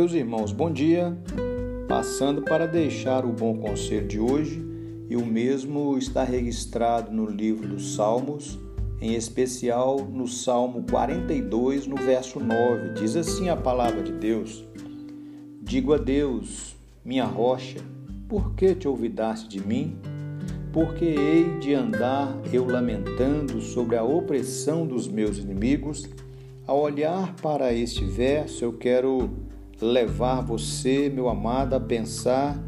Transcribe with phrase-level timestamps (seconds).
[0.00, 1.18] Meus irmãos, bom dia.
[1.88, 4.64] Passando para deixar o bom conselho de hoje,
[5.10, 8.56] e o mesmo está registrado no livro dos Salmos,
[9.00, 12.90] em especial no Salmo 42, no verso 9.
[12.90, 14.64] Diz assim a palavra de Deus:
[15.60, 17.80] Digo a Deus, minha rocha,
[18.28, 19.96] por que te olvidaste de mim?
[20.72, 26.08] Porque hei de andar eu lamentando sobre a opressão dos meus inimigos?
[26.64, 29.47] Ao olhar para este verso, eu quero
[29.80, 32.58] levar você, meu amado, a pensar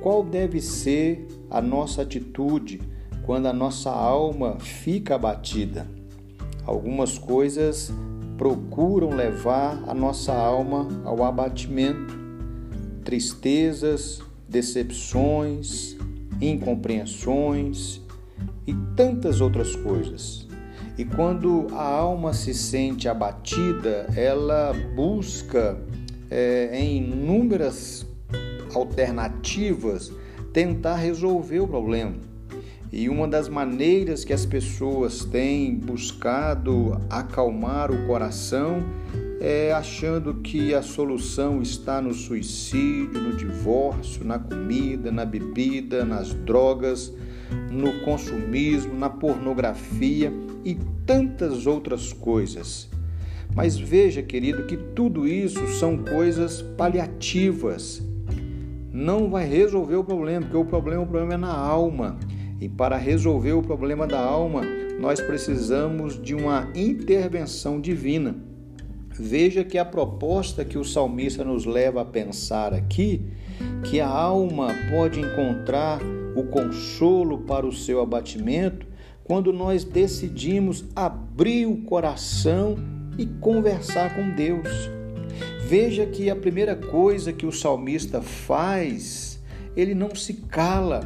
[0.00, 2.80] qual deve ser a nossa atitude
[3.24, 5.86] quando a nossa alma fica abatida.
[6.64, 7.92] Algumas coisas
[8.36, 12.18] procuram levar a nossa alma ao abatimento,
[13.04, 15.96] tristezas, decepções,
[16.40, 18.00] incompreensões
[18.66, 20.48] e tantas outras coisas.
[20.96, 25.78] E quando a alma se sente abatida, ela busca
[26.30, 28.06] é, em inúmeras
[28.74, 30.12] alternativas
[30.52, 32.14] tentar resolver o problema.
[32.92, 38.82] E uma das maneiras que as pessoas têm buscado acalmar o coração
[39.40, 46.34] é achando que a solução está no suicídio, no divórcio, na comida, na bebida, nas
[46.34, 47.12] drogas,
[47.70, 50.32] no consumismo, na pornografia
[50.64, 52.88] e tantas outras coisas.
[53.54, 58.02] Mas veja, querido, que tudo isso são coisas paliativas.
[58.92, 62.18] Não vai resolver o problema, porque o problema, o problema é na alma.
[62.60, 64.62] E para resolver o problema da alma,
[65.00, 68.36] nós precisamos de uma intervenção divina.
[69.12, 73.22] Veja que a proposta que o salmista nos leva a pensar aqui,
[73.84, 76.00] que a alma pode encontrar
[76.36, 78.86] o consolo para o seu abatimento
[79.24, 82.76] quando nós decidimos abrir o coração
[83.20, 84.90] e conversar com Deus.
[85.66, 89.38] Veja que a primeira coisa que o salmista faz,
[89.76, 91.00] ele não se cala,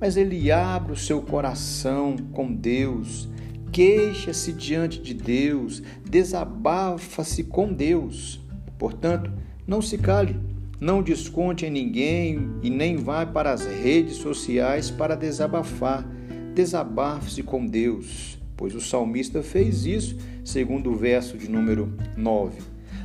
[0.00, 3.28] mas ele abre o seu coração com Deus,
[3.70, 8.40] queixa-se diante de Deus, desabafa-se com Deus.
[8.78, 9.30] Portanto,
[9.66, 10.40] não se cale,
[10.80, 16.08] não desconte em ninguém e nem vá para as redes sociais para desabafar.
[16.54, 22.60] Desabafe-se com Deus pois o salmista fez isso, segundo o verso de número 9.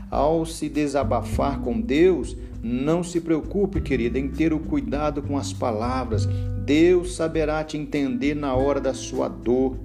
[0.09, 5.53] Ao se desabafar com Deus, não se preocupe, querida, em ter o cuidado com as
[5.53, 6.27] palavras.
[6.65, 9.77] Deus saberá te entender na hora da sua dor.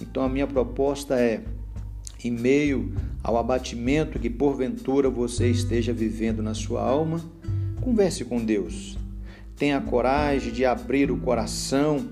[0.00, 1.42] Então a minha proposta é,
[2.22, 2.92] em meio
[3.24, 7.24] ao abatimento que porventura você esteja vivendo na sua alma,
[7.80, 8.98] converse com Deus.
[9.56, 12.04] Tenha coragem de abrir o coração,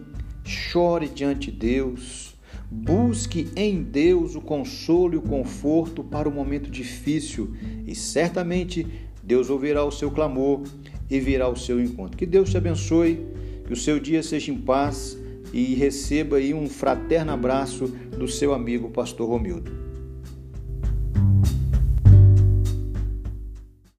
[0.42, 2.33] chore diante de Deus
[2.70, 7.54] Busque em Deus o consolo e o conforto para o momento difícil
[7.86, 8.86] e certamente
[9.22, 10.62] Deus ouvirá o seu clamor
[11.10, 12.16] e virá ao seu encontro.
[12.16, 13.24] Que Deus te abençoe,
[13.66, 15.16] que o seu dia seja em paz
[15.52, 19.93] e receba aí um fraterno abraço do seu amigo Pastor Romildo.